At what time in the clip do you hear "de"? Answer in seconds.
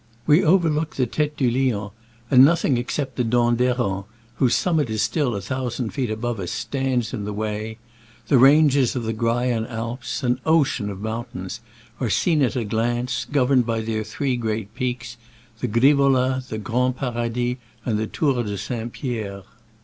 18.41-18.57